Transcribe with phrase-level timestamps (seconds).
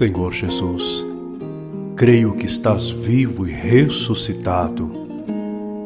[0.00, 1.04] Senhor Jesus,
[1.94, 4.90] creio que estás vivo e ressuscitado.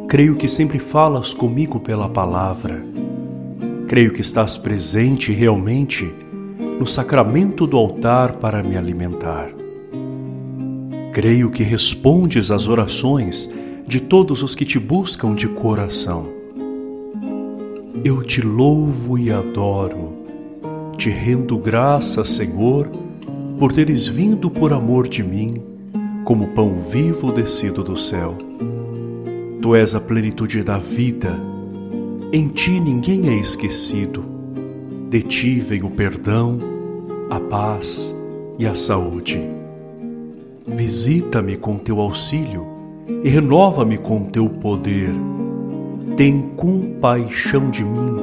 [0.08, 2.80] Creio que sempre falas comigo pela palavra.
[3.88, 6.08] Creio que estás presente realmente
[6.78, 9.50] no sacramento do altar para me alimentar.
[11.12, 13.50] Creio que respondes às orações
[13.84, 16.22] de todos os que te buscam de coração.
[18.04, 20.12] Eu te louvo e adoro,
[20.96, 23.02] te rendo graças, Senhor,
[23.64, 25.54] por teres vindo por amor de mim,
[26.22, 28.36] como pão vivo descido do céu.
[29.62, 31.34] Tu és a plenitude da vida,
[32.30, 34.22] em ti ninguém é esquecido.
[35.08, 36.58] De ti vem o perdão,
[37.30, 38.14] a paz
[38.58, 39.40] e a saúde.
[40.66, 42.66] Visita-me com teu auxílio
[43.08, 45.14] e renova-me com teu poder.
[46.18, 48.14] Tem compaixão de mim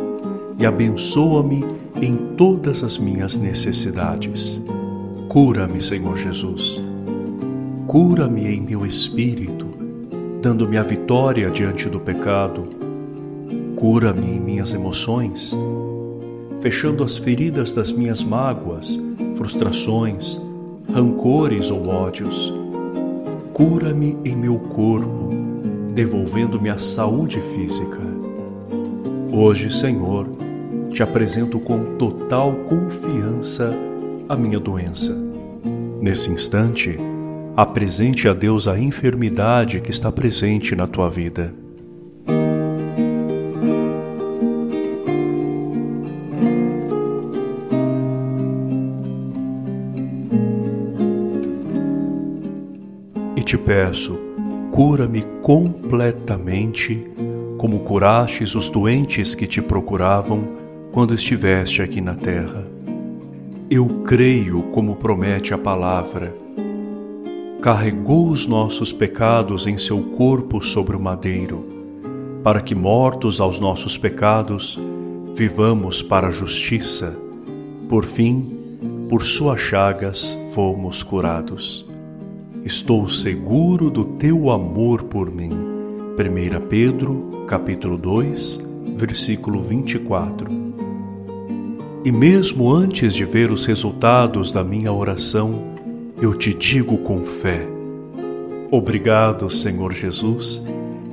[0.60, 1.66] e abençoa-me
[2.00, 4.62] em todas as minhas necessidades.
[5.32, 6.84] Cura-me, Senhor Jesus.
[7.88, 9.66] Cura-me em meu espírito,
[10.42, 12.64] dando-me a vitória diante do pecado.
[13.78, 15.58] Cura-me em minhas emoções,
[16.60, 19.00] fechando as feridas das minhas mágoas,
[19.38, 20.38] frustrações,
[20.94, 22.54] rancores ou ódios.
[23.54, 25.30] Cura-me em meu corpo,
[25.94, 28.02] devolvendo-me a saúde física.
[29.32, 30.28] Hoje, Senhor,
[30.92, 33.72] te apresento com total confiança
[34.32, 35.14] a minha doença.
[36.00, 36.98] Nesse instante,
[37.54, 41.54] apresente a Deus a enfermidade que está presente na tua vida.
[53.36, 54.14] E te peço,
[54.72, 57.06] cura-me completamente,
[57.58, 60.48] como curastes os doentes que te procuravam
[60.94, 62.81] quando estiveste aqui na terra.
[63.74, 66.36] Eu creio como promete a palavra.
[67.62, 71.66] Carregou os nossos pecados em seu corpo sobre o madeiro,
[72.44, 74.78] para que, mortos aos nossos pecados,
[75.38, 77.16] vivamos para a justiça.
[77.88, 78.78] Por fim,
[79.08, 81.86] por suas chagas fomos curados.
[82.66, 85.50] Estou seguro do teu amor por mim.
[85.50, 88.60] 1 Pedro, capítulo 2,
[88.98, 90.61] versículo 24.
[92.04, 95.76] E mesmo antes de ver os resultados da minha oração,
[96.20, 97.68] eu te digo com fé:
[98.72, 100.64] Obrigado, Senhor Jesus,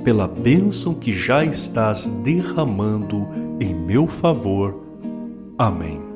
[0.03, 3.27] pela bênção que já estás derramando
[3.59, 4.79] em meu favor.
[5.57, 6.08] Amém.